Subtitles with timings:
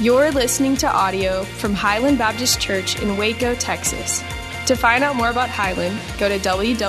[0.00, 4.24] You're listening to audio from Highland Baptist Church in Waco, Texas.
[4.66, 6.86] To find out more about Highland, go to www.hbcwaco.org.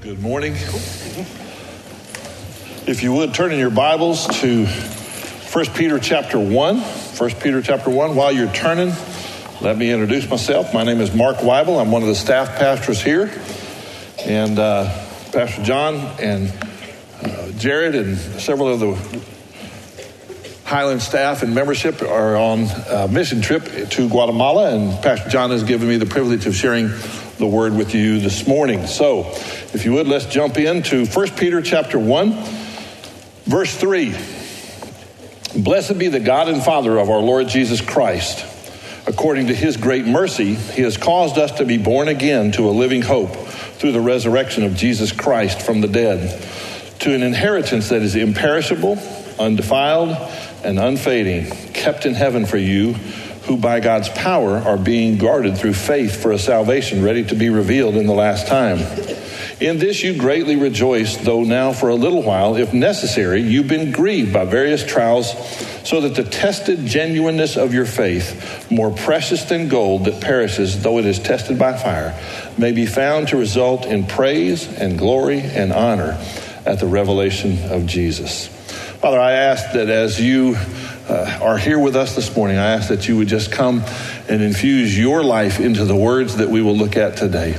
[0.00, 0.54] Good morning.
[2.88, 6.78] If you would turn in your Bibles to 1 Peter chapter 1.
[6.78, 8.16] 1 Peter chapter 1.
[8.16, 8.92] While you're turning,
[9.60, 10.74] let me introduce myself.
[10.74, 11.80] My name is Mark Weibel.
[11.80, 13.30] I'm one of the staff pastors here.
[14.26, 16.52] And uh, Pastor John and
[17.22, 19.24] uh, Jared and several of the
[20.64, 25.62] Highland staff and membership are on a mission trip to Guatemala, and Pastor John has
[25.62, 26.88] given me the privilege of sharing
[27.38, 28.86] the word with you this morning.
[28.86, 29.20] So,
[29.72, 32.32] if you would, let's jump into 1 Peter chapter 1,
[33.46, 34.14] verse 3.
[35.62, 38.44] Blessed be the God and Father of our Lord Jesus Christ.
[39.06, 42.70] According to his great mercy, he has caused us to be born again to a
[42.70, 43.41] living hope
[43.82, 46.40] through the resurrection of Jesus Christ from the dead,
[47.00, 48.96] to an inheritance that is imperishable,
[49.40, 50.10] undefiled,
[50.62, 52.92] and unfading, kept in heaven for you,
[53.42, 57.50] who by God's power are being guarded through faith for a salvation ready to be
[57.50, 58.78] revealed in the last time.
[59.60, 63.90] In this you greatly rejoice, though now for a little while, if necessary, you've been
[63.90, 65.32] grieved by various trials,
[65.84, 70.98] so that the tested genuineness of your faith, more precious than gold that perishes though
[70.98, 72.16] it is tested by fire,
[72.58, 76.18] may be found to result in praise and glory and honor
[76.64, 78.46] at the revelation of Jesus.
[78.46, 80.54] Father, I ask that as you
[81.08, 83.82] uh, are here with us this morning, I ask that you would just come
[84.28, 87.58] and infuse your life into the words that we will look at today.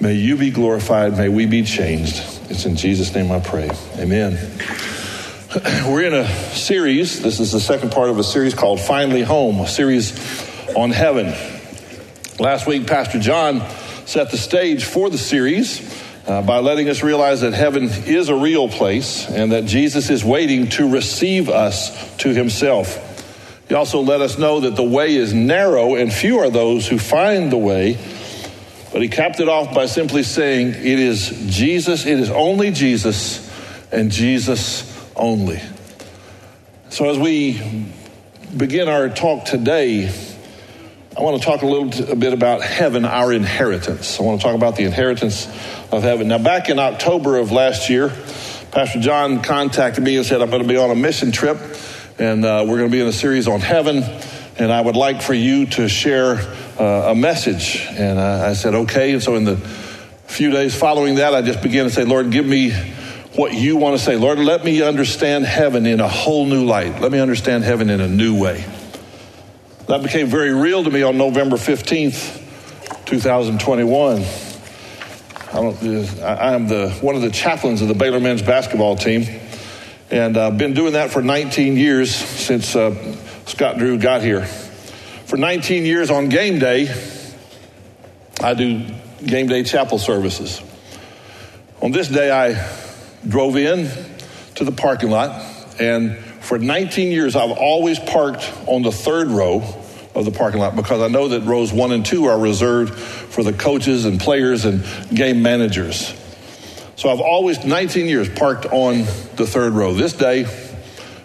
[0.00, 1.16] May you be glorified.
[1.16, 2.22] May we be changed.
[2.50, 3.70] It's in Jesus' name I pray.
[3.96, 4.34] Amen.
[5.86, 7.22] We're in a series.
[7.22, 10.12] This is the second part of a series called Finally Home, a series
[10.76, 11.28] on heaven.
[12.38, 13.62] Last week, Pastor John
[14.06, 15.82] set the stage for the series
[16.26, 20.24] uh, by letting us realize that heaven is a real place and that Jesus is
[20.24, 23.02] waiting to receive us to himself.
[23.68, 26.98] He also let us know that the way is narrow and few are those who
[26.98, 27.98] find the way.
[28.92, 33.50] But he capped it off by simply saying, It is Jesus, it is only Jesus,
[33.90, 35.60] and Jesus only.
[36.90, 37.60] So, as we
[38.56, 40.10] begin our talk today,
[41.16, 44.20] I want to talk a little bit about heaven, our inheritance.
[44.20, 45.46] I want to talk about the inheritance
[45.90, 46.28] of heaven.
[46.28, 48.12] Now, back in October of last year,
[48.70, 51.56] Pastor John contacted me and said, I'm going to be on a mission trip,
[52.18, 54.02] and uh, we're going to be in a series on heaven,
[54.58, 56.36] and I would like for you to share
[56.78, 57.86] uh, a message.
[57.92, 59.14] And I, I said, okay.
[59.14, 59.56] And so, in the
[60.26, 62.72] few days following that, I just began to say, Lord, give me
[63.36, 64.16] what you want to say.
[64.16, 67.00] Lord, let me understand heaven in a whole new light.
[67.00, 68.66] Let me understand heaven in a new way.
[69.86, 72.42] That became very real to me on November 15th,
[73.06, 74.24] 2021.
[75.52, 75.58] I,
[76.24, 79.40] I am the, one of the chaplains of the Baylor men's basketball team,
[80.10, 82.96] and I've uh, been doing that for 19 years since uh,
[83.46, 84.44] Scott Drew got here.
[85.26, 86.92] For 19 years on game day,
[88.40, 88.84] I do
[89.24, 90.60] game day chapel services.
[91.80, 92.74] On this day, I
[93.28, 93.88] drove in
[94.56, 95.30] to the parking lot,
[95.78, 99.64] and for 19 years, I've always parked on the third row
[100.14, 103.42] of the parking lot because I know that rows one and two are reserved for
[103.42, 106.14] the coaches and players and game managers.
[106.94, 108.98] So I've always, 19 years, parked on
[109.34, 109.92] the third row.
[109.92, 110.46] This day,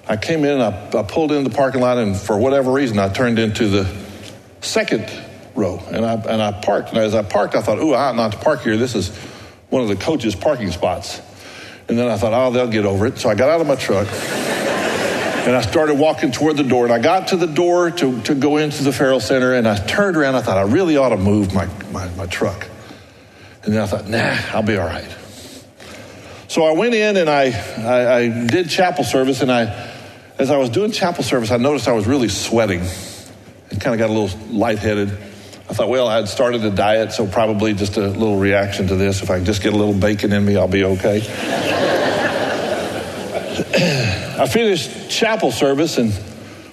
[0.08, 3.08] I came in, I, I pulled in the parking lot, and for whatever reason, I
[3.10, 3.96] turned into the
[4.62, 5.08] second
[5.54, 6.90] row, and I and I parked.
[6.90, 8.76] And as I parked, I thought, "Ooh, I ought not to park here.
[8.76, 9.16] This is
[9.70, 11.22] one of the coaches' parking spots."
[11.88, 13.20] And then I thought, oh, they'll get over it.
[13.20, 14.08] So I got out of my truck
[15.46, 16.86] and I started walking toward the door.
[16.86, 19.76] And I got to the door to, to go into the Ferrell Center and I
[19.76, 20.36] turned around.
[20.36, 22.68] I thought, I really ought to move my, my, my truck.
[23.64, 25.18] And then I thought, nah, I'll be all right.
[26.48, 29.42] So I went in and I, I, I did chapel service.
[29.42, 29.92] And I,
[30.38, 32.82] as I was doing chapel service, I noticed I was really sweating
[33.72, 35.10] and kind of got a little lightheaded.
[35.10, 39.24] I thought, well, I'd started a diet, so probably just a little reaction to this.
[39.24, 41.22] If I just get a little bacon in me, I'll be okay.
[44.42, 46.12] I finished chapel service and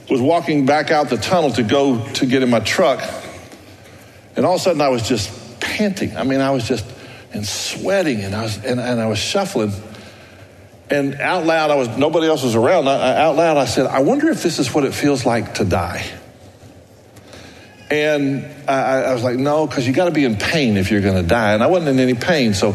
[0.08, 2.98] was walking back out the tunnel to go to get in my truck.
[4.36, 6.16] And all of a sudden, I was just panting.
[6.16, 6.86] I mean, I was just
[7.34, 9.72] and sweating, and I was and, and I was shuffling.
[10.88, 12.88] And out loud, I was nobody else was around.
[12.88, 15.66] I, out loud, I said, "I wonder if this is what it feels like to
[15.66, 16.06] die."
[17.90, 21.00] And I, I was like, no, because you got to be in pain if you're
[21.00, 21.54] going to die.
[21.54, 22.52] And I wasn't in any pain.
[22.52, 22.74] So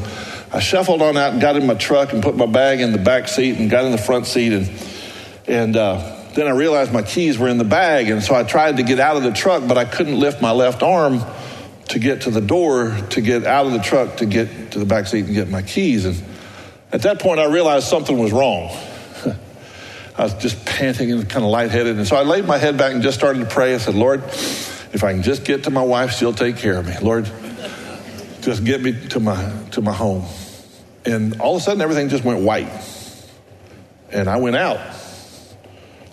[0.54, 3.00] I shuffled on out and got in my truck and put my bag in the
[3.00, 4.54] back seat and got in the front seat.
[4.54, 4.70] And,
[5.48, 8.10] and uh, then I realized my keys were in the bag.
[8.10, 10.52] And so I tried to get out of the truck, but I couldn't lift my
[10.52, 11.22] left arm
[11.90, 14.86] to get to the door to get out of the truck to get to the
[14.86, 16.06] back seat and get my keys.
[16.06, 16.24] And
[16.92, 18.70] At that point, I realized something was wrong.
[20.18, 21.98] I was just panting and kind of lightheaded.
[21.98, 23.74] And so I laid my head back and just started to pray.
[23.74, 26.86] I said, Lord, if I can just get to my wife, she'll take care of
[26.86, 26.96] me.
[27.02, 27.28] Lord,
[28.44, 30.26] just get me to my, to my home.
[31.06, 32.70] And all of a sudden, everything just went white.
[34.12, 34.80] And I went out.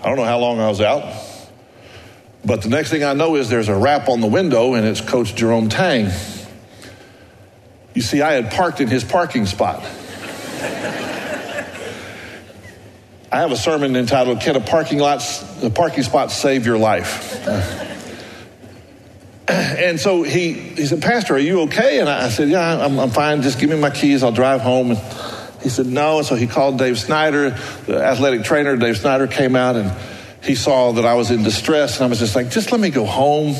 [0.02, 1.14] I don't know how long I was out.
[2.44, 5.00] But the next thing I know is there's a rap on the window, and it's
[5.00, 6.10] Coach Jerome Tang.
[7.94, 9.84] You see, I had parked in his parking spot.
[13.32, 15.22] I have a sermon entitled "Can a parking lot,
[15.62, 17.89] a parking spot save your life?"
[19.78, 23.00] and so he he said, "Pastor, are you okay?" And I, I said, "Yeah, I'm,
[23.00, 23.42] I'm, fine.
[23.42, 24.22] Just give me my keys.
[24.22, 25.00] I'll drive home." And
[25.60, 27.50] he said, "No." And so he called Dave Snyder,
[27.86, 28.76] the athletic trainer.
[28.76, 29.92] Dave Snyder came out and
[30.44, 32.90] he saw that I was in distress, and I was just like, "Just let me
[32.90, 33.56] go home."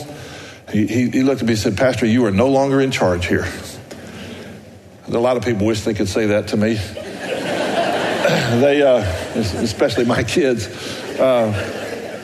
[0.71, 3.27] He, he, he looked at me and said, "Pastor, you are no longer in charge
[3.27, 3.49] here."
[5.09, 6.75] A lot of people wish they could say that to me.
[8.61, 8.99] they, uh,
[9.35, 10.69] especially my kids,
[11.19, 11.80] uh,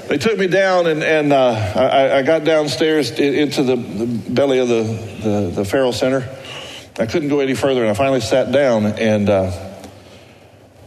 [0.08, 4.58] they took me down and, and uh, I, I, got downstairs into the, the belly
[4.58, 6.29] of the, the, the, Ferrell Center.
[6.99, 9.50] I couldn't go any further and I finally sat down and uh,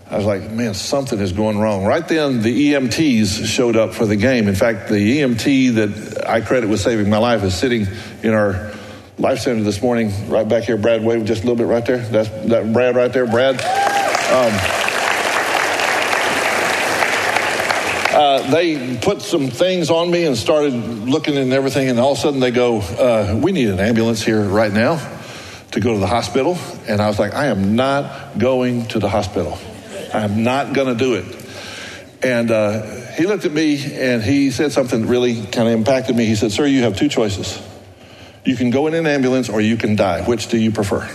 [0.09, 1.85] I was like, man, something is going wrong.
[1.85, 4.47] Right then, the EMTs showed up for the game.
[4.47, 7.87] In fact, the EMT that I credit with saving my life is sitting
[8.23, 8.73] in our
[9.19, 10.77] life center this morning, right back here.
[10.77, 11.97] Brad, wave just a little bit right there.
[11.97, 13.55] That's that Brad right there, Brad.
[13.61, 14.78] Um,
[18.19, 22.17] uh, they put some things on me and started looking and everything, and all of
[22.17, 24.99] a sudden they go, uh, "We need an ambulance here right now
[25.71, 29.07] to go to the hospital." And I was like, "I am not going to the
[29.07, 29.57] hospital.
[30.13, 31.45] I am not going to do it."
[32.21, 32.81] And uh,
[33.15, 36.25] he looked at me and he said something that really kind of impacted me.
[36.25, 37.57] He said, "Sir, you have two choices.
[38.43, 40.23] You can go in an ambulance or you can die.
[40.23, 41.09] Which do you prefer?"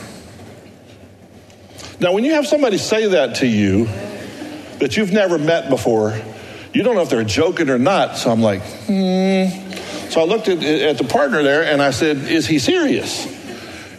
[2.00, 3.88] Now, when you have somebody say that to you
[4.78, 6.18] that you've never met before
[6.74, 8.18] you don't know if they're joking or not.
[8.18, 9.46] So I'm like, hmm.
[10.10, 13.24] So I looked at, at the partner there and I said, Is he serious?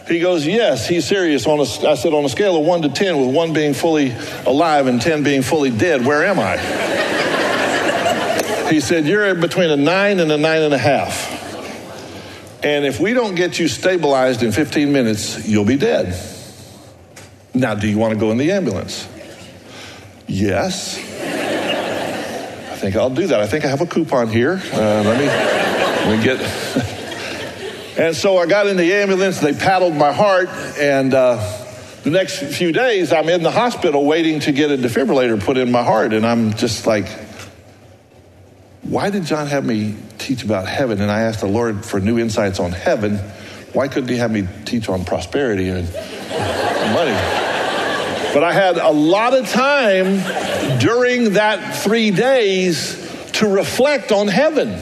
[0.08, 1.46] He goes, Yes, he's serious.
[1.46, 4.14] On a, I said, On a scale of one to 10, with one being fully
[4.46, 6.56] alive and 10 being fully dead, where am I?
[8.70, 11.34] he said, You're between a nine and a nine and a half.
[12.62, 16.18] And if we don't get you stabilized in 15 minutes, you'll be dead.
[17.52, 19.08] Now, do you want to go in the ambulance?
[20.26, 20.98] Yes.
[22.76, 23.40] I think I'll do that.
[23.40, 24.60] I think I have a coupon here.
[24.70, 26.38] Uh, let me let me get.
[27.98, 29.40] and so I got in the ambulance.
[29.40, 31.36] They paddled my heart, and uh,
[32.02, 35.72] the next few days I'm in the hospital waiting to get a defibrillator put in
[35.72, 37.08] my heart, and I'm just like,
[38.82, 41.00] why did John have me teach about heaven?
[41.00, 43.16] And I asked the Lord for new insights on heaven.
[43.72, 45.90] Why couldn't He have me teach on prosperity and
[46.92, 47.16] money?
[48.34, 50.20] But I had a lot of time
[50.80, 53.02] during that three days
[53.32, 54.80] to reflect on heaven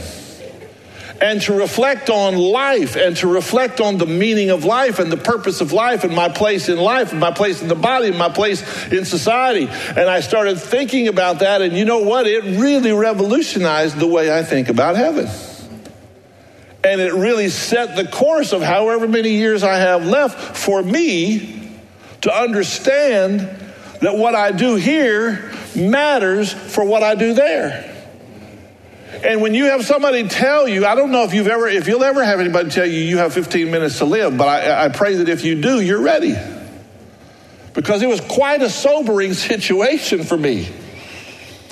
[1.20, 5.16] and to reflect on life and to reflect on the meaning of life and the
[5.16, 8.18] purpose of life and my place in life and my place in the body and
[8.18, 8.62] my place
[8.92, 9.66] in society.
[9.66, 12.26] And I started thinking about that, and you know what?
[12.26, 15.28] It really revolutionized the way I think about heaven.
[16.82, 21.72] And it really set the course of however many years I have left for me
[22.20, 23.40] to understand
[24.00, 27.90] that what I do here matters for what I do there.
[29.22, 32.04] And when you have somebody tell you, I don't know if you've ever, if you'll
[32.04, 35.16] ever have anybody tell you you have 15 minutes to live, but I, I pray
[35.16, 36.36] that if you do, you're ready.
[37.72, 40.68] Because it was quite a sobering situation for me.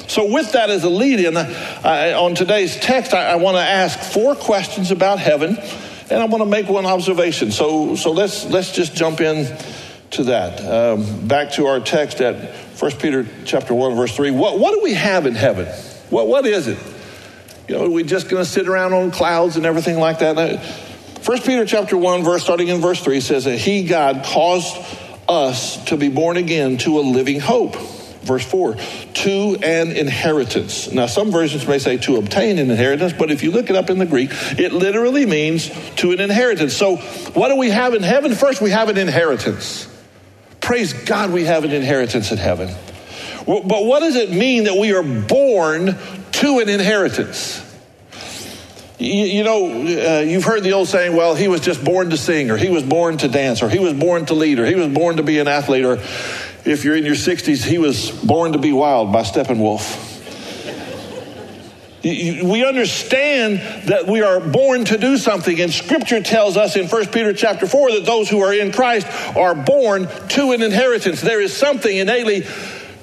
[0.09, 3.99] So, with that as a lead in, on today's text, I, I want to ask
[3.99, 5.57] four questions about heaven,
[6.11, 7.51] and I want to make one observation.
[7.53, 9.57] So, so let's let's just jump in
[10.11, 10.61] to that.
[10.61, 14.33] Um, back to our text at 1 Peter chapter 1, verse 3.
[14.33, 15.67] What, what do we have in heaven?
[16.11, 16.77] What, what is it?
[17.69, 20.59] You know, are we just going to sit around on clouds and everything like that?
[21.25, 24.77] 1 Peter chapter 1, verse starting in verse 3 says that He, God, caused
[25.29, 27.77] us to be born again to a living hope.
[28.23, 30.91] Verse 4, to an inheritance.
[30.91, 33.91] Now, some versions may say to obtain an inheritance, but if you look it up
[33.91, 36.77] in the Greek, it literally means to an inheritance.
[36.77, 38.35] So, what do we have in heaven?
[38.35, 39.87] First, we have an inheritance.
[40.63, 42.69] Praise God, we have an inheritance in heaven.
[43.45, 45.99] But what does it mean that we are born
[46.33, 47.61] to an inheritance?
[48.99, 52.53] You, know, uh, you've heard the old saying, well, he was just born to sing,
[52.53, 54.87] or he was born to dance, or he was born to lead, or he was
[54.89, 55.95] born to be an athlete, or
[56.65, 60.12] if you're in your 60s, he was born to be wild by Steppenwolf.
[62.03, 67.07] We understand that we are born to do something, and Scripture tells us in 1
[67.09, 69.07] Peter chapter 4 that those who are in Christ
[69.37, 71.21] are born to an inheritance.
[71.21, 72.45] There is something innately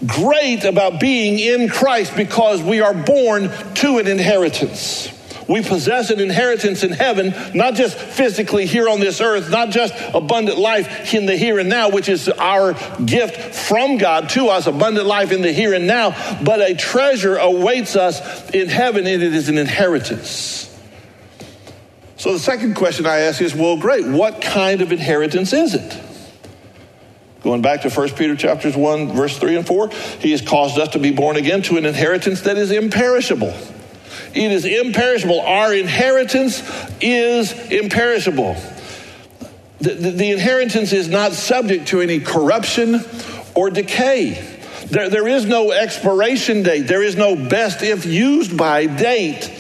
[0.06, 5.10] great about being in Christ because we are born to an inheritance.
[5.50, 9.96] We possess an inheritance in heaven, not just physically here on this earth, not just
[10.14, 14.68] abundant life in the here and now, which is our gift from God to us,
[14.68, 16.12] abundant life in the here and now,
[16.44, 20.68] but a treasure awaits us in heaven, and it is an inheritance.
[22.18, 26.00] So the second question I ask is, well, great, what kind of inheritance is it?
[27.42, 29.90] Going back to 1 Peter chapters 1, verse 3 and 4,
[30.20, 33.56] he has caused us to be born again to an inheritance that is imperishable
[34.34, 35.42] it is imperishable.
[35.42, 36.62] Our inheritance
[37.02, 38.56] is imperishable.
[39.80, 43.02] The, the, the inheritance is not subject to any corruption
[43.56, 44.58] or decay.
[44.88, 46.82] There, there is no expiration date.
[46.82, 49.54] There is no best if used by date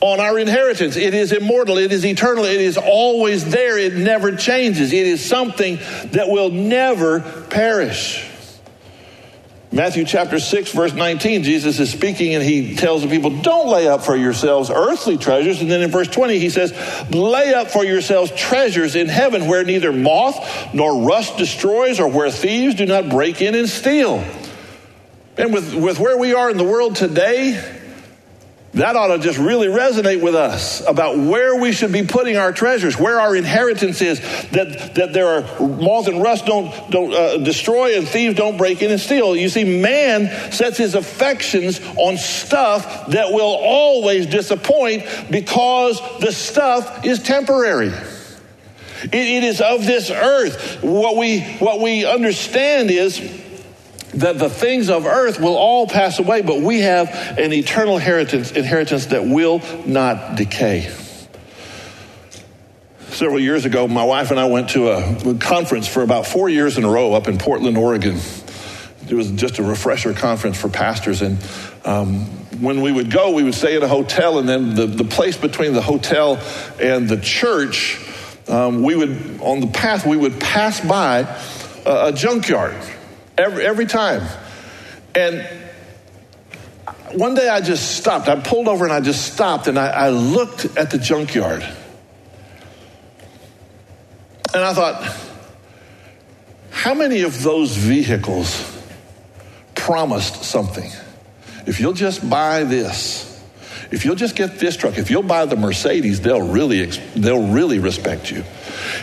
[0.00, 0.96] on our inheritance.
[0.96, 1.78] It is immortal.
[1.78, 2.44] It is eternal.
[2.44, 3.78] It is always there.
[3.78, 4.92] It never changes.
[4.92, 5.76] It is something
[6.12, 8.24] that will never perish.
[9.70, 13.86] Matthew chapter 6, verse 19, Jesus is speaking and he tells the people, Don't lay
[13.86, 15.60] up for yourselves earthly treasures.
[15.60, 16.72] And then in verse 20, he says,
[17.10, 22.30] Lay up for yourselves treasures in heaven where neither moth nor rust destroys or where
[22.30, 24.24] thieves do not break in and steal.
[25.36, 27.77] And with, with where we are in the world today,
[28.74, 32.52] that ought to just really resonate with us about where we should be putting our
[32.52, 34.20] treasures, where our inheritance is,
[34.50, 38.82] that, that there are moth and rust don't, don't uh, destroy and thieves don't break
[38.82, 39.34] in and steal.
[39.34, 47.06] You see, man sets his affections on stuff that will always disappoint because the stuff
[47.06, 47.88] is temporary.
[47.88, 50.82] it, it is of this earth.
[50.82, 53.18] What we, what we understand is
[54.14, 58.52] that the things of earth will all pass away, but we have an eternal inheritance,
[58.52, 60.90] inheritance that will not decay.
[63.10, 66.78] Several years ago, my wife and I went to a conference for about four years
[66.78, 68.18] in a row up in Portland, Oregon.
[69.08, 71.22] It was just a refresher conference for pastors.
[71.22, 71.38] And
[71.84, 72.26] um,
[72.60, 75.36] when we would go, we would stay at a hotel, and then the, the place
[75.36, 76.36] between the hotel
[76.80, 78.06] and the church,
[78.46, 81.20] um, we would, on the path, we would pass by
[81.84, 82.76] a, a junkyard
[83.38, 84.26] every, every time.
[85.14, 85.46] And
[87.12, 88.28] one day I just stopped.
[88.28, 91.62] I pulled over and I just stopped and I, I looked at the junkyard.
[94.54, 95.16] And I thought,
[96.70, 98.76] how many of those vehicles
[99.74, 100.90] promised something?
[101.66, 103.24] If you'll just buy this,
[103.90, 107.78] if you'll just get this truck, if you'll buy the Mercedes, they'll really, they'll really
[107.78, 108.44] respect you.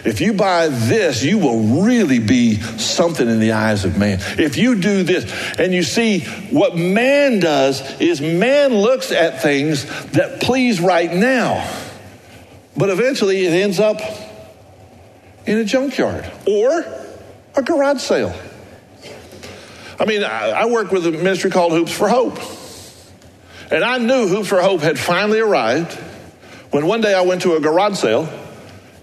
[0.04, 4.20] If you buy this, you will really be something in the eyes of man.
[4.38, 5.26] If you do this,
[5.58, 11.70] and you see what man does is man looks at things that please right now,
[12.78, 14.02] but eventually it ends up
[15.46, 16.86] in a junkyard or
[17.56, 18.36] a garage sale.
[20.00, 22.38] I mean, I, work with a ministry called Hoops for Hope.
[23.72, 25.94] And I knew Hoops for Hope had finally arrived
[26.72, 28.26] when one day I went to a garage sale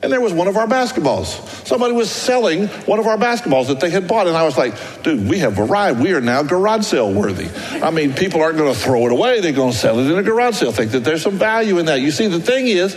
[0.03, 1.27] and there was one of our basketballs.
[1.65, 4.27] Somebody was selling one of our basketballs that they had bought.
[4.27, 6.01] And I was like, dude, we have arrived.
[6.01, 7.49] We are now garage sale worthy.
[7.81, 9.41] I mean, people aren't going to throw it away.
[9.41, 10.73] They're going to sell it in a garage sale.
[10.73, 12.01] Think that there's some value in that.
[12.01, 12.95] You see, the thing is,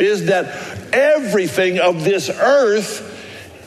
[0.00, 0.46] is that
[0.92, 3.07] everything of this earth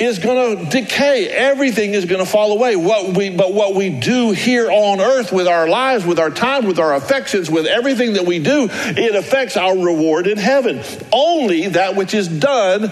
[0.01, 1.27] is going to decay.
[1.27, 2.75] Everything is going to fall away.
[2.75, 6.65] What we, but what we do here on earth with our lives, with our time,
[6.65, 10.81] with our affections, with everything that we do, it affects our reward in heaven.
[11.11, 12.91] Only that which is done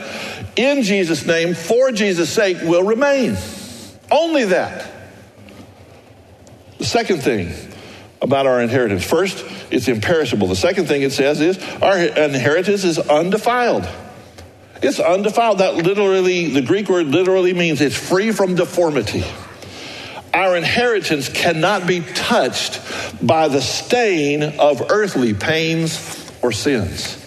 [0.55, 3.35] in Jesus' name, for Jesus' sake, will remain.
[4.11, 4.89] Only that.
[6.77, 7.53] The second thing
[8.21, 10.47] about our inheritance first, it's imperishable.
[10.47, 13.87] The second thing it says is our inheritance is undefiled.
[14.81, 15.59] It's undefiled.
[15.59, 19.23] That literally, the Greek word literally means it's free from deformity.
[20.33, 22.81] Our inheritance cannot be touched
[23.25, 27.17] by the stain of earthly pains or sins.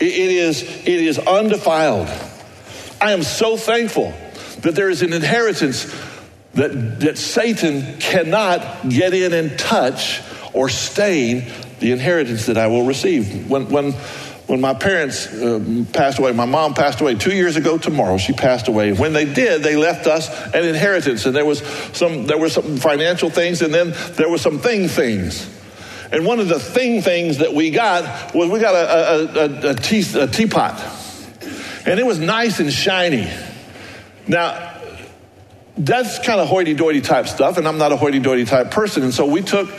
[0.00, 2.08] it, is, it is undefiled.
[3.00, 4.12] I am so thankful
[4.60, 5.92] that there is an inheritance
[6.54, 10.20] that, that Satan cannot get in and touch
[10.52, 13.48] or stain the inheritance that I will receive.
[13.48, 13.94] When, when
[14.50, 18.18] when my parents uh, passed away, my mom passed away two years ago tomorrow.
[18.18, 18.92] She passed away.
[18.92, 22.76] When they did, they left us an inheritance, and there was some there were some
[22.76, 25.48] financial things, and then there were some thing things.
[26.10, 29.70] And one of the thing things that we got was we got a, a, a,
[29.70, 30.82] a, tea, a teapot,
[31.86, 33.30] and it was nice and shiny.
[34.26, 34.80] Now,
[35.78, 39.26] that's kind of hoity-toity type stuff, and I'm not a hoity-toity type person, and so
[39.26, 39.70] we took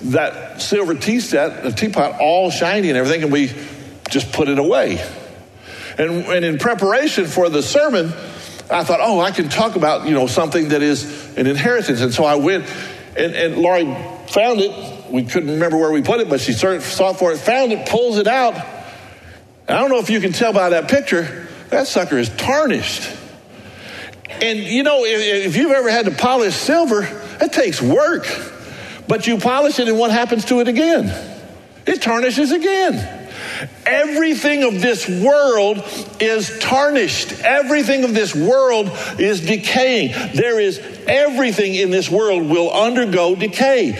[0.00, 3.52] that silver tea set, the teapot, all shiny and everything, and we
[4.08, 5.04] just put it away.
[5.98, 8.12] And, and in preparation for the sermon,
[8.70, 12.00] I thought, oh, I can talk about, you know, something that is an inheritance.
[12.00, 12.66] And so I went,
[13.16, 13.84] and, and Laurie
[14.28, 15.10] found it.
[15.10, 18.18] We couldn't remember where we put it, but she sought for it, found it, pulls
[18.18, 18.54] it out.
[19.66, 23.16] And I don't know if you can tell by that picture, that sucker is tarnished.
[24.42, 27.08] And you know, if, if you've ever had to polish silver,
[27.40, 28.26] it takes work.
[29.08, 31.06] But you polish it, and what happens to it again?
[31.86, 33.17] It tarnishes again.
[33.86, 35.82] Everything of this world
[36.20, 37.40] is tarnished.
[37.42, 40.12] Everything of this world is decaying.
[40.34, 43.98] There is everything in this world will undergo decay.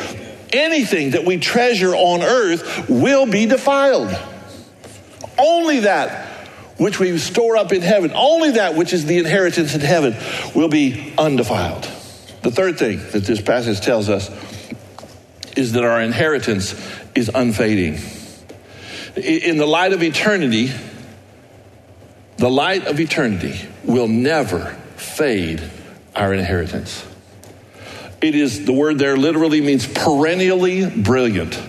[0.52, 4.16] Anything that we treasure on earth will be defiled.
[5.38, 6.26] Only that
[6.78, 10.16] which we store up in heaven, only that which is the inheritance in heaven,
[10.54, 11.82] will be undefiled.
[12.42, 14.30] The third thing that this passage tells us
[15.56, 16.74] is that our inheritance
[17.14, 17.98] is unfading.
[19.24, 20.70] In the light of eternity,
[22.36, 25.62] the light of eternity will never fade
[26.14, 27.04] our inheritance.
[28.20, 31.60] It is, the word there literally means perennially brilliant.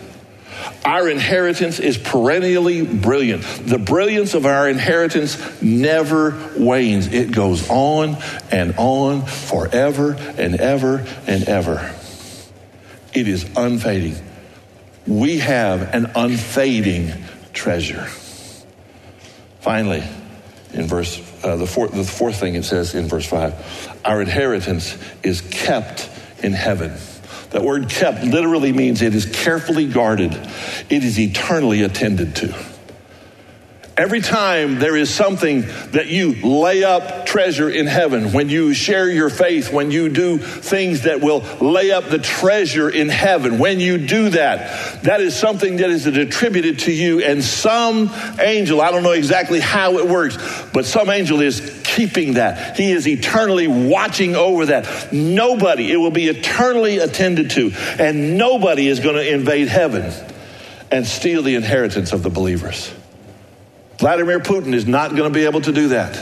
[0.85, 3.43] Our inheritance is perennially brilliant.
[3.43, 7.07] The brilliance of our inheritance never wanes.
[7.07, 8.17] It goes on
[8.51, 11.93] and on forever and ever and ever.
[13.13, 14.15] It is unfading.
[15.05, 17.13] We have an unfading
[17.53, 18.05] treasure.
[19.61, 20.03] Finally,
[20.73, 24.97] in verse uh, the, fourth, the fourth thing it says in verse 5 our inheritance
[25.23, 26.09] is kept
[26.43, 26.95] in heaven
[27.51, 30.33] that word kept literally means it is carefully guarded,
[30.89, 32.55] it is eternally attended to.
[33.99, 39.09] Every time there is something that you lay up treasure in heaven, when you share
[39.09, 43.81] your faith, when you do things that will lay up the treasure in heaven, when
[43.81, 47.19] you do that, that is something that is attributed to you.
[47.19, 50.37] And some angel, I don't know exactly how it works,
[50.71, 52.77] but some angel is keeping that.
[52.77, 55.11] He is eternally watching over that.
[55.11, 60.09] Nobody, it will be eternally attended to, and nobody is going to invade heaven
[60.89, 62.93] and steal the inheritance of the believers.
[63.99, 66.17] Vladimir Putin is not going to be able to do that.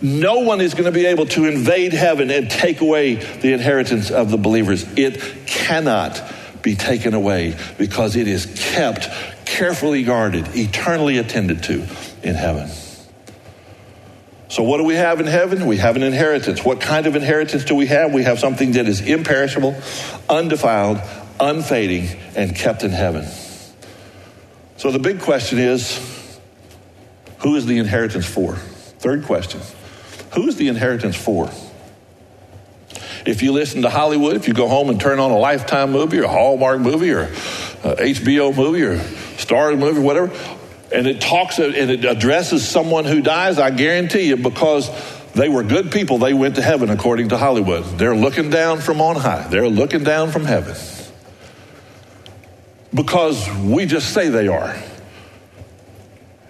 [0.00, 4.12] No one is going to be able to invade heaven and take away the inheritance
[4.12, 4.86] of the believers.
[4.96, 6.22] It cannot
[6.62, 9.08] be taken away because it is kept,
[9.44, 11.84] carefully guarded, eternally attended to
[12.22, 12.70] in heaven.
[14.48, 15.66] So, what do we have in heaven?
[15.66, 16.64] We have an inheritance.
[16.64, 18.14] What kind of inheritance do we have?
[18.14, 19.74] We have something that is imperishable,
[20.30, 21.00] undefiled,
[21.40, 23.26] unfading, and kept in heaven.
[24.84, 26.38] So the big question is
[27.38, 28.56] who is the inheritance for?
[28.56, 29.62] Third question
[30.34, 31.50] who is the inheritance for?
[33.24, 36.18] If you listen to Hollywood, if you go home and turn on a Lifetime movie
[36.18, 38.98] or a Hallmark movie or HBO movie or
[39.38, 40.30] Star movie, or whatever,
[40.92, 44.90] and it talks and it addresses someone who dies, I guarantee you, because
[45.32, 47.84] they were good people, they went to heaven according to Hollywood.
[47.96, 50.76] They're looking down from on high, they're looking down from heaven
[52.94, 54.76] because we just say they are.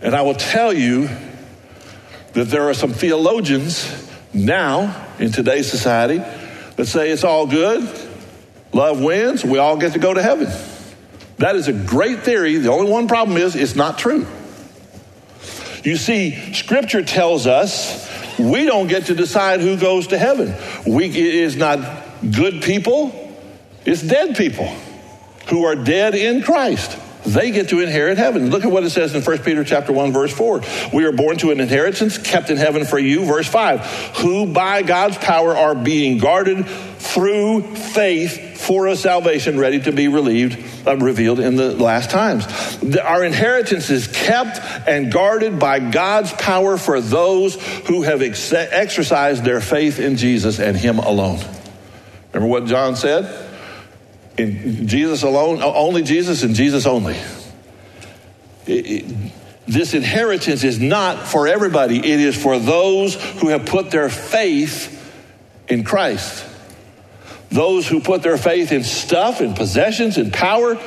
[0.03, 1.09] And I will tell you
[2.35, 3.91] that there are some theologians
[4.35, 6.19] now in today's society
[6.77, 7.89] that say it's all good,
[8.73, 10.49] love wins, we all get to go to heaven.
[11.39, 12.59] That is a great theory.
[12.59, 14.27] The only one problem is it's not true.
[15.83, 20.55] You see, Scripture tells us we don't get to decide who goes to heaven.
[20.87, 23.35] We, it is not good people,
[23.87, 24.75] it's dead people
[25.49, 26.99] who are dead in Christ.
[27.25, 28.51] They get to inherit heaven.
[28.51, 30.61] Look at what it says in 1 Peter chapter 1 verse 4.
[30.93, 33.81] We are born to an inheritance kept in heaven for you verse 5.
[34.19, 40.09] Who by God's power are being guarded through faith for a salvation ready to be
[40.09, 42.47] relieved uh, revealed in the last times.
[42.81, 47.55] The, our inheritance is kept and guarded by God's power for those
[47.87, 51.41] who have ex- exercised their faith in Jesus and him alone.
[52.33, 53.44] Remember what John said?
[54.37, 57.17] In Jesus alone, only Jesus and Jesus only.
[58.67, 59.33] It, it,
[59.67, 64.91] this inheritance is not for everybody, it is for those who have put their faith
[65.69, 66.47] in Christ.
[67.51, 70.79] Those who put their faith in stuff, in possessions, in power,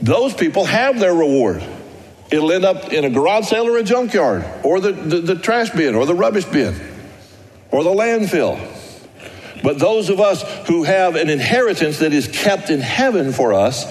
[0.00, 1.62] those people have their reward.
[2.30, 5.70] It'll end up in a garage sale or a junkyard, or the, the, the trash
[5.70, 6.74] bin, or the rubbish bin,
[7.70, 8.58] or the landfill.
[9.64, 13.86] But those of us who have an inheritance that is kept in heaven for us,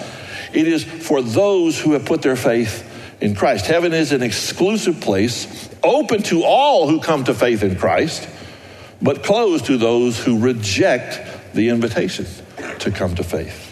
[0.53, 2.88] it is for those who have put their faith
[3.19, 3.65] in Christ.
[3.65, 8.29] Heaven is an exclusive place, open to all who come to faith in Christ,
[9.01, 11.19] but closed to those who reject
[11.55, 12.27] the invitation
[12.77, 13.71] to come to faith.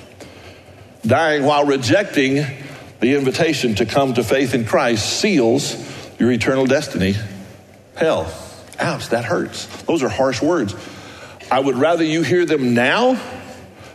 [1.05, 2.43] Dying while rejecting
[2.99, 5.75] the invitation to come to faith in Christ seals
[6.19, 7.13] your eternal destiny.
[7.95, 8.33] Hell.
[8.79, 9.67] Ouch, that hurts.
[9.83, 10.75] Those are harsh words.
[11.51, 13.21] I would rather you hear them now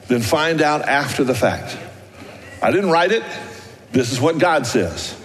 [0.08, 1.76] than find out after the fact.
[2.62, 3.22] I didn't write it.
[3.92, 5.18] This is what God says.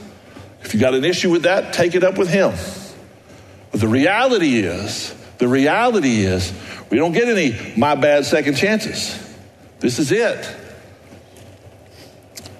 [0.63, 2.54] If you got an issue with that, take it up with Him.
[3.72, 6.54] But the reality is, the reality is,
[6.89, 9.17] we don't get any my bad second chances.
[9.82, 10.56] This is it.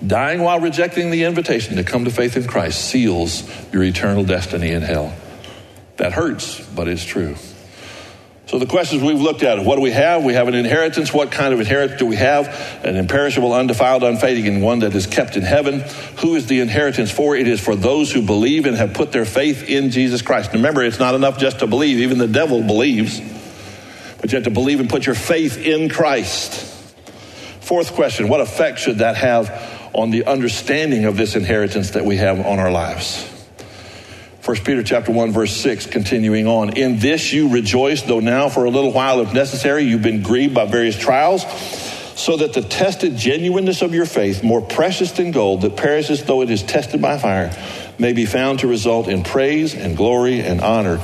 [0.06, 4.72] Dying while rejecting the invitation to come to faith in Christ seals your eternal destiny
[4.72, 5.14] in hell.
[5.98, 7.36] That hurts, but it's true.
[8.48, 10.24] So the questions we've looked at, what do we have?
[10.24, 11.14] We have an inheritance.
[11.14, 12.48] What kind of inheritance do we have?
[12.84, 15.82] An imperishable, undefiled, unfading, and one that is kept in heaven.
[16.20, 17.36] Who is the inheritance for?
[17.36, 20.52] It is for those who believe and have put their faith in Jesus Christ.
[20.54, 22.00] Remember, it's not enough just to believe.
[22.00, 23.22] Even the devil believes.
[24.20, 26.68] But you have to believe and put your faith in Christ.
[27.62, 29.50] Fourth question, what effect should that have
[29.94, 33.31] on the understanding of this inheritance that we have on our lives.
[34.52, 38.66] 1 Peter chapter 1 verse 6 continuing on in this you rejoice though now for
[38.66, 41.46] a little while if necessary you've been grieved by various trials
[42.20, 46.42] so that the tested genuineness of your faith more precious than gold that perishes though
[46.42, 47.50] it is tested by fire
[47.98, 51.00] may be found to result in praise and glory and honor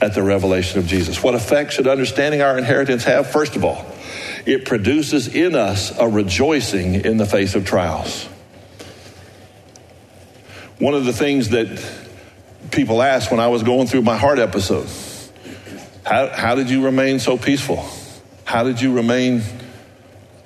[0.00, 1.24] at the revelation of Jesus.
[1.24, 3.28] What effect should understanding our inheritance have?
[3.28, 3.84] First of all,
[4.46, 8.26] it produces in us a rejoicing in the face of trials.
[10.78, 11.68] One of the things that
[12.72, 14.88] people asked when I was going through my heart episode
[16.04, 17.88] how, how did you remain so peaceful?
[18.44, 19.42] How did you remain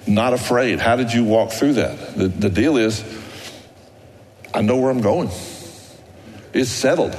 [0.06, 0.80] not afraid?
[0.80, 2.16] How did you walk through that?
[2.16, 3.02] The, the deal is,
[4.52, 5.30] I know where I'm going.
[6.52, 7.16] It's settled.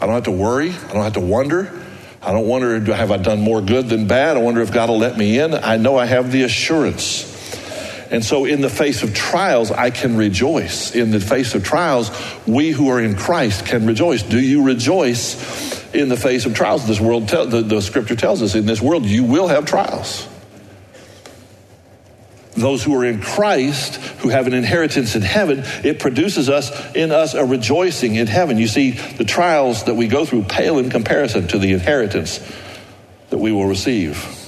[0.00, 0.70] I don't have to worry.
[0.70, 1.82] I don't have to wonder.
[2.20, 4.36] I don't wonder, have I done more good than bad?
[4.36, 5.54] I wonder if God will let me in.
[5.54, 7.35] I know I have the assurance
[8.10, 10.94] and so, in the face of trials, I can rejoice.
[10.94, 12.10] In the face of trials,
[12.46, 14.22] we who are in Christ can rejoice.
[14.22, 16.86] Do you rejoice in the face of trials?
[16.86, 20.28] This world, te- the, the scripture tells us, in this world, you will have trials.
[22.52, 27.10] Those who are in Christ, who have an inheritance in heaven, it produces us in
[27.10, 28.56] us a rejoicing in heaven.
[28.56, 32.40] You see, the trials that we go through pale in comparison to the inheritance
[33.30, 34.46] that we will receive.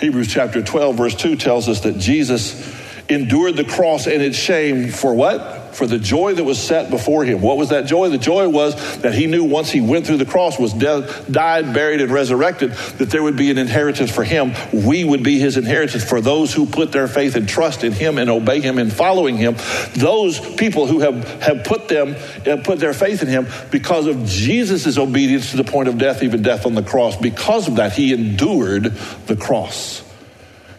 [0.00, 4.90] Hebrews chapter 12, verse 2 tells us that Jesus endured the cross and its shame
[4.90, 5.62] for what?
[5.74, 7.40] For the joy that was set before him.
[7.40, 8.08] What was that joy?
[8.08, 11.74] The joy was that he knew once he went through the cross, was dead, died,
[11.74, 14.52] buried, and resurrected, that there would be an inheritance for him.
[14.72, 18.18] We would be his inheritance for those who put their faith and trust in him
[18.18, 19.56] and obey him and following him.
[19.94, 22.14] Those people who have, have put them
[22.44, 26.22] have put their faith in him because of Jesus' obedience to the point of death,
[26.22, 27.16] even death on the cross.
[27.16, 28.84] Because of that, he endured
[29.26, 30.03] the cross.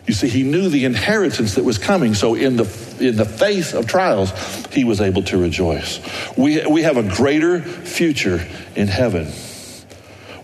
[0.08, 2.14] You see, he knew the inheritance that was coming.
[2.14, 2.66] So in the
[3.00, 4.32] in the face of trials,
[4.72, 6.00] he was able to rejoice.
[6.38, 9.28] We, we have a greater future in heaven.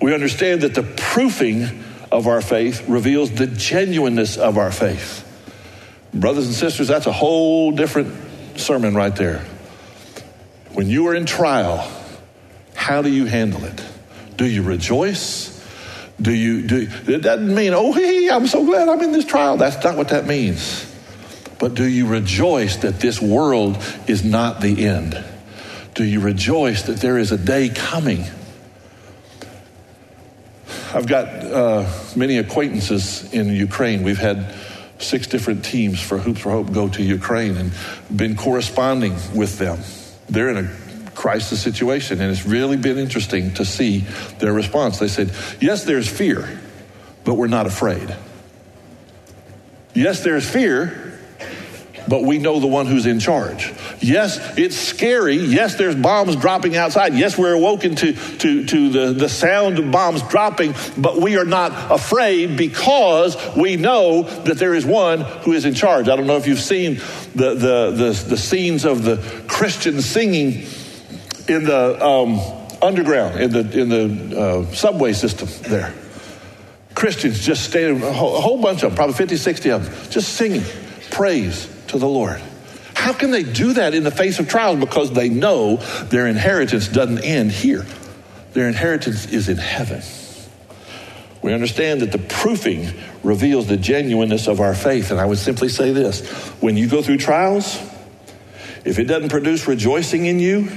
[0.01, 5.25] We understand that the proofing of our faith reveals the genuineness of our faith.
[6.13, 9.45] Brothers and sisters, that's a whole different sermon right there.
[10.73, 11.89] When you are in trial,
[12.75, 13.81] how do you handle it?
[14.35, 15.50] Do you rejoice?
[16.21, 19.57] Do you, do, it doesn't mean, oh, hey, I'm so glad I'm in this trial.
[19.57, 20.87] That's not what that means.
[21.57, 25.23] But do you rejoice that this world is not the end?
[25.93, 28.25] Do you rejoice that there is a day coming?
[30.93, 34.03] I've got uh, many acquaintances in Ukraine.
[34.03, 34.53] We've had
[34.99, 37.71] six different teams for Hoops for Hope go to Ukraine and
[38.13, 39.79] been corresponding with them.
[40.29, 40.69] They're in a
[41.15, 42.21] crisis situation.
[42.21, 43.99] And it's really been interesting to see
[44.39, 44.99] their response.
[44.99, 46.59] They said, Yes, there's fear,
[47.23, 48.15] but we're not afraid.
[49.93, 51.19] Yes, there's fear,
[52.07, 53.71] but we know the one who's in charge.
[53.99, 55.35] Yes, it's scary.
[55.35, 57.13] Yes, there's bombs dropping outside.
[57.13, 61.45] Yes, we're awoken to, to, to the, the sound of bombs dropping, but we are
[61.45, 66.07] not afraid because we know that there is one who is in charge.
[66.09, 66.95] I don't know if you've seen
[67.35, 70.65] the, the, the, the scenes of the Christians singing
[71.47, 72.39] in the um,
[72.81, 75.93] underground, in the, in the uh, subway system there.
[76.93, 80.11] Christians just standing, a whole, a whole bunch of them, probably 50, 60 of them,
[80.11, 80.63] just singing
[81.09, 82.41] praise to the Lord.
[82.93, 84.79] How can they do that in the face of trials?
[84.79, 87.85] Because they know their inheritance doesn't end here,
[88.53, 90.01] their inheritance is in heaven.
[91.41, 95.09] We understand that the proofing reveals the genuineness of our faith.
[95.09, 96.27] And I would simply say this
[96.61, 97.79] when you go through trials,
[98.85, 100.69] if it doesn't produce rejoicing in you,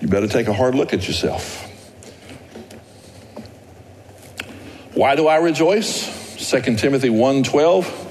[0.00, 1.66] you better take a hard look at yourself.
[4.94, 6.18] Why do I rejoice?
[6.50, 8.08] 2 Timothy 1:12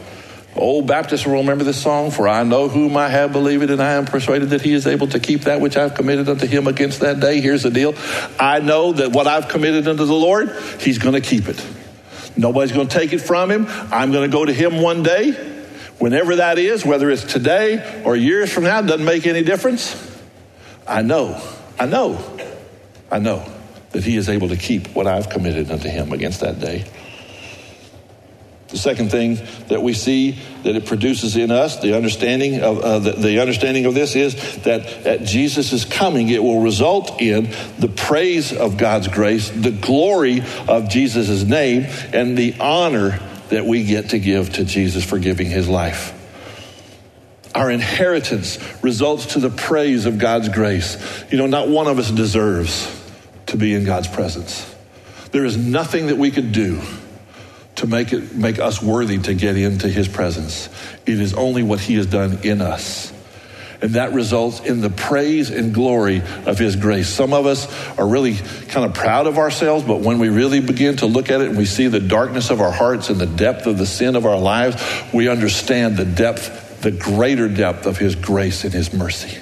[0.56, 3.94] Old Baptists will remember this song, For I know whom I have believed, and I
[3.94, 7.00] am persuaded that he is able to keep that which I've committed unto him against
[7.02, 7.40] that day.
[7.40, 7.94] Here's the deal
[8.40, 11.64] I know that what I've committed unto the Lord, he's going to keep it.
[12.36, 13.68] Nobody's going to take it from him.
[13.92, 15.32] I'm going to go to him one day.
[15.98, 19.96] Whenever that is, whether it's today or years from now, doesn't make any difference.
[20.88, 21.42] I know,
[21.80, 22.22] I know,
[23.10, 23.50] I know
[23.92, 26.86] that he is able to keep what I've committed unto him against that day.
[28.68, 29.40] The second thing
[29.70, 33.86] that we see that it produces in us, the understanding of uh, the, the, understanding
[33.86, 39.08] of this is that at Jesus' coming, it will result in the praise of God's
[39.08, 44.66] grace, the glory of Jesus' name, and the honor that we get to give to
[44.66, 46.19] Jesus for giving his life.
[47.56, 50.98] Our inheritance results to the praise of God's grace.
[51.32, 52.96] You know, not one of us deserves
[53.48, 54.76] to be in God's presence.
[55.32, 56.82] There is nothing that we could do
[57.76, 60.70] to make it make us worthy to get into his presence.
[61.06, 63.14] It is only what he has done in us.
[63.82, 67.08] And that results in the praise and glory of his grace.
[67.08, 67.66] Some of us
[67.98, 71.40] are really kind of proud of ourselves, but when we really begin to look at
[71.40, 74.18] it and we see the darkness of our hearts and the depth of the sin
[74.18, 74.84] of our lives,
[75.14, 79.38] we understand the depth, the greater depth of his grace and his mercy.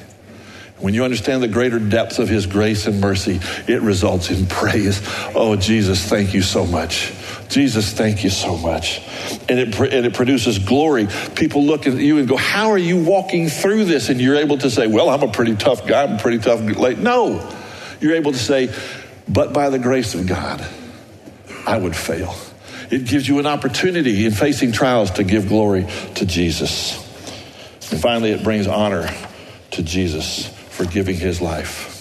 [0.79, 5.01] When you understand the greater depth of his grace and mercy, it results in praise.
[5.33, 7.13] Oh, Jesus, thank you so much.
[7.49, 9.01] Jesus, thank you so much.
[9.49, 11.07] And it, and it produces glory.
[11.35, 14.09] People look at you and go, How are you walking through this?
[14.09, 16.03] And you're able to say, Well, I'm a pretty tough guy.
[16.03, 16.61] I'm a pretty tough.
[16.61, 16.99] Late.
[16.99, 17.51] No.
[17.99, 18.71] You're able to say,
[19.27, 20.63] But by the grace of God,
[21.65, 22.35] I would fail.
[22.91, 27.06] It gives you an opportunity in facing trials to give glory to Jesus.
[27.91, 29.09] And finally, it brings honor
[29.71, 31.95] to Jesus for giving his life.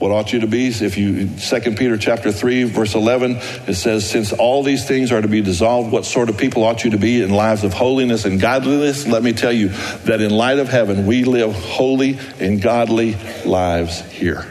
[0.00, 0.68] What ought you to be?
[0.68, 5.20] If you, 2 Peter chapter 3, verse 11, it says, Since all these things are
[5.20, 8.24] to be dissolved, what sort of people ought you to be in lives of holiness
[8.24, 9.06] and godliness?
[9.06, 9.68] Let me tell you
[10.04, 14.46] that in light of heaven, we live holy and godly lives here.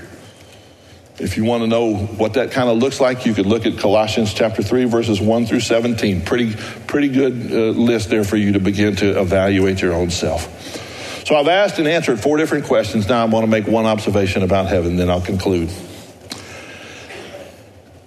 [1.20, 3.78] If you want to know what that kind of looks like, you could look at
[3.78, 6.22] Colossians chapter 3, verses 1 through 17.
[6.22, 6.56] Pretty,
[6.88, 10.48] pretty good uh, list there for you to begin to evaluate your own self.
[11.26, 13.10] So I've asked and answered four different questions.
[13.10, 15.70] Now I want to make one observation about heaven, then I'll conclude.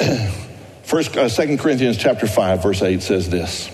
[0.83, 3.71] First, uh, 2 Corinthians chapter 5, verse 8 says this.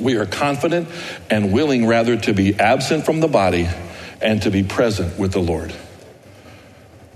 [0.00, 0.88] We are confident
[1.30, 3.68] and willing rather to be absent from the body
[4.20, 5.72] and to be present with the Lord.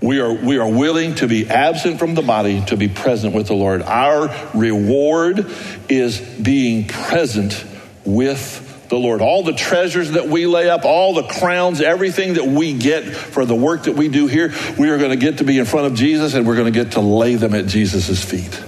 [0.03, 3.49] We are, we are willing to be absent from the body to be present with
[3.49, 3.83] the Lord.
[3.83, 5.47] Our reward
[5.91, 7.65] is being present
[8.07, 9.21] with the Lord.
[9.21, 13.45] All the treasures that we lay up, all the crowns, everything that we get for
[13.45, 15.87] the work that we do here, we are going to get to be in front
[15.87, 18.63] of Jesus and we're going to get to lay them at Jesus' feet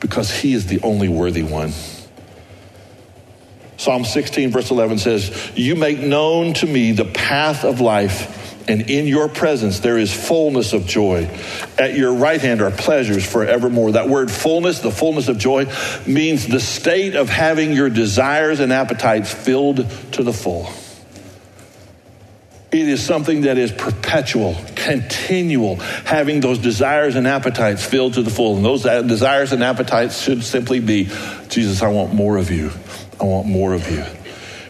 [0.00, 1.72] because he is the only worthy one.
[3.78, 8.90] Psalm 16, verse 11 says, You make known to me the path of life and
[8.90, 11.28] in your presence there is fullness of joy.
[11.78, 13.92] At your right hand are pleasures forevermore.
[13.92, 15.66] That word fullness, the fullness of joy,
[16.06, 20.68] means the state of having your desires and appetites filled to the full.
[22.72, 28.30] It is something that is perpetual, continual, having those desires and appetites filled to the
[28.30, 28.56] full.
[28.56, 31.08] And those uh, desires and appetites should simply be
[31.48, 32.72] Jesus, I want more of you.
[33.20, 34.04] I want more of you.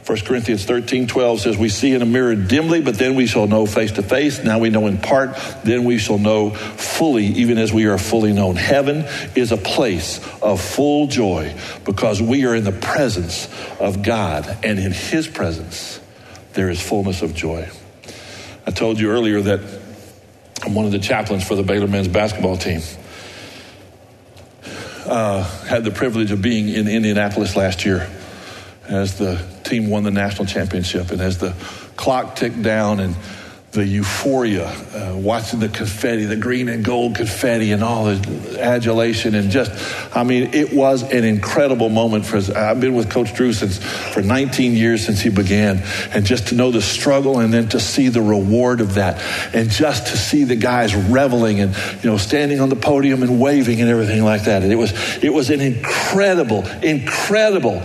[0.07, 3.49] 1 Corinthians 13, 12 says, We see in a mirror dimly, but then we shall
[3.49, 4.45] know face to face.
[4.45, 8.33] Now we know in part, then we shall know fully, even as we are fully
[8.33, 8.55] known.
[8.55, 11.53] Heaven is a place of full joy
[11.85, 13.49] because we are in the presence
[13.81, 15.99] of God, and in His presence,
[16.53, 17.69] there is fullness of joy.
[18.65, 19.61] I told you earlier that
[20.63, 22.81] I'm one of the chaplains for the Baylor men's basketball team.
[25.05, 28.09] Uh, had the privilege of being in Indianapolis last year
[28.89, 31.55] as the team won the national championship and as the
[31.97, 33.17] clock ticked down and
[33.77, 39.35] the euphoria, uh, watching the confetti, the green and gold confetti, and all the adulation,
[39.35, 39.71] and just,
[40.17, 42.49] I mean, it was an incredible moment for us.
[42.49, 46.55] I've been with Coach Drew since for 19 years since he began, and just to
[46.55, 49.21] know the struggle, and then to see the reward of that,
[49.55, 53.39] and just to see the guys reveling and you know standing on the podium and
[53.39, 54.63] waving and everything like that.
[54.63, 57.83] And it was it was an incredible, incredible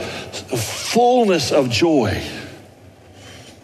[0.91, 2.21] fullness of joy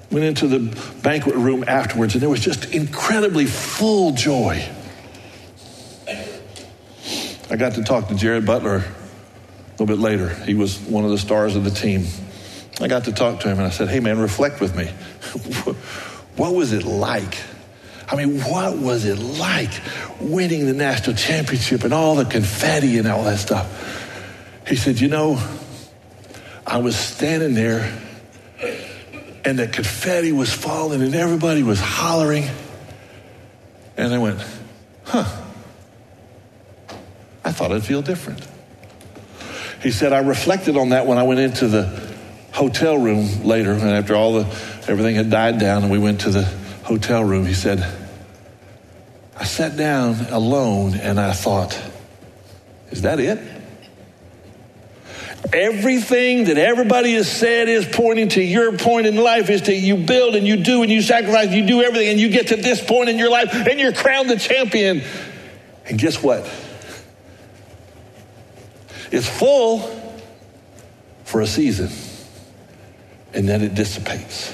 [0.09, 0.59] went into the
[1.01, 4.65] banquet room afterwards, and there was just incredibly full joy.
[7.49, 10.29] I got to talk to Jared Butler a little bit later.
[10.29, 12.05] He was one of the stars of the team.
[12.79, 14.85] I got to talk to him, and I said, Hey, man, reflect with me.
[16.37, 17.37] what was it like?
[18.09, 19.71] I mean, what was it like
[20.21, 23.67] winning the national championship and all the confetti and all that stuff?
[24.65, 25.41] He said, You know,
[26.67, 27.97] I was standing there
[29.45, 32.43] and the confetti was falling and everybody was hollering.
[33.95, 34.43] And I went,
[35.05, 35.25] huh,
[37.45, 38.45] I thought I'd feel different.
[39.81, 42.05] He said, I reflected on that when I went into the
[42.51, 44.45] hotel room later, and after all the
[44.89, 46.43] everything had died down, and we went to the
[46.83, 47.45] hotel room.
[47.45, 47.85] He said,
[49.37, 51.79] I sat down alone and I thought,
[52.91, 53.39] is that it?
[55.53, 59.95] Everything that everybody has said is pointing to your point in life is that you
[59.95, 62.83] build and you do and you sacrifice, you do everything, and you get to this
[62.83, 65.03] point in your life and you're crowned the champion.
[65.85, 66.43] And guess what?
[69.11, 69.79] It's full
[71.23, 71.89] for a season
[73.33, 74.53] and then it dissipates.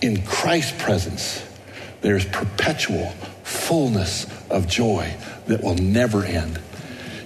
[0.00, 1.44] In Christ's presence,
[2.00, 3.10] there's perpetual
[3.42, 5.16] fullness of joy
[5.46, 6.60] that will never end.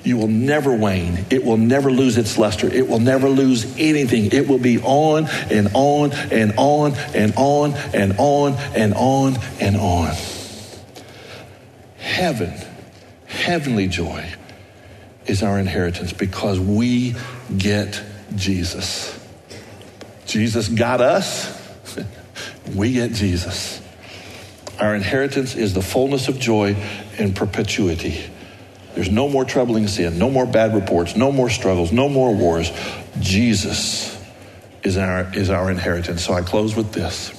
[0.04, 1.26] You will never wane.
[1.30, 2.66] It will never lose its luster.
[2.66, 4.32] It will never lose anything.
[4.32, 9.76] It will be on and on and on and on and on and on and
[9.76, 10.14] on.
[11.98, 12.52] Heaven,
[13.26, 14.28] heavenly joy
[15.26, 17.14] is our inheritance because we
[17.56, 18.02] get
[18.34, 19.14] Jesus.
[20.26, 21.54] Jesus got us,
[22.74, 23.80] we get Jesus.
[24.78, 26.74] Our inheritance is the fullness of joy
[27.18, 28.30] and perpetuity.
[28.98, 32.72] There's no more troubling sin, no more bad reports, no more struggles, no more wars.
[33.20, 34.20] Jesus
[34.82, 36.24] is our, is our inheritance.
[36.24, 37.30] So I close with this.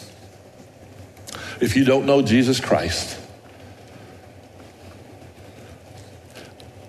[1.59, 3.19] If you don't know Jesus Christ,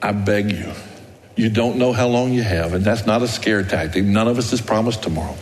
[0.00, 0.70] I beg you,
[1.35, 4.04] you don't know how long you have, and that's not a scare tactic.
[4.04, 5.35] None of us is promised tomorrow.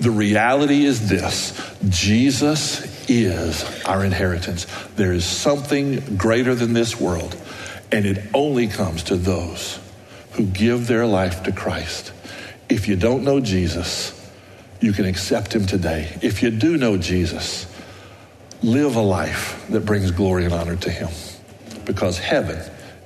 [0.00, 4.66] The reality is this Jesus is our inheritance.
[4.96, 7.34] There is something greater than this world,
[7.92, 9.78] and it only comes to those
[10.32, 12.12] who give their life to Christ.
[12.68, 14.16] If you don't know Jesus,
[14.80, 16.16] you can accept him today.
[16.22, 17.66] If you do know Jesus,
[18.62, 21.08] live a life that brings glory and honor to him
[21.84, 22.60] because heaven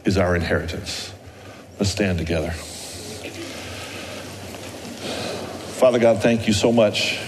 [0.05, 1.12] is our inheritance.
[1.79, 2.51] Let's stand together.
[5.81, 7.18] Father God, thank you so much.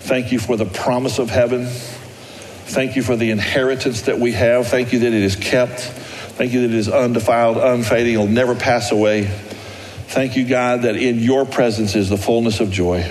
[0.00, 1.66] Thank you for the promise of heaven.
[1.66, 4.66] Thank you for the inheritance that we have.
[4.66, 5.80] Thank you that it is kept.
[6.42, 9.26] Thank you that it is undefiled, unfading, it'll never pass away.
[10.08, 13.08] Thank you, God, that in your presence is the fullness of joy.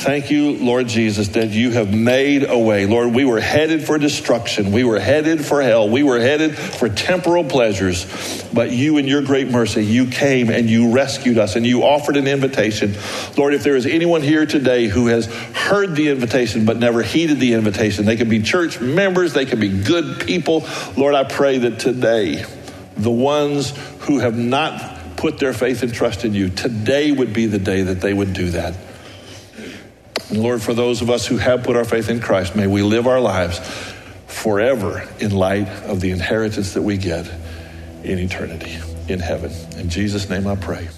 [0.00, 2.86] Thank you, Lord Jesus, that you have made a way.
[2.86, 4.72] Lord, we were headed for destruction.
[4.72, 5.90] We were headed for hell.
[5.90, 8.06] We were headed for temporal pleasures.
[8.50, 12.16] But you, in your great mercy, you came and you rescued us and you offered
[12.16, 12.94] an invitation.
[13.36, 17.38] Lord, if there is anyone here today who has heard the invitation but never heeded
[17.38, 20.66] the invitation, they can be church members, they can be good people.
[20.96, 22.46] Lord, I pray that today,
[22.96, 27.44] the ones who have not put their faith and trust in you, today would be
[27.44, 28.74] the day that they would do that.
[30.32, 33.06] Lord, for those of us who have put our faith in Christ, may we live
[33.06, 33.58] our lives
[34.26, 37.26] forever in light of the inheritance that we get
[38.04, 39.52] in eternity in heaven.
[39.76, 40.88] In Jesus' name I pray.